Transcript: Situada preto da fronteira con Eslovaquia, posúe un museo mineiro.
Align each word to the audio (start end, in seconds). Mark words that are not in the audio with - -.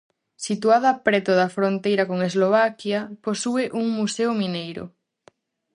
Situada 0.45 0.91
preto 1.05 1.31
da 1.39 1.47
fronteira 1.57 2.03
con 2.09 2.19
Eslovaquia, 2.29 2.99
posúe 3.25 3.63
un 3.81 3.85
museo 3.97 4.31
mineiro. 4.43 4.83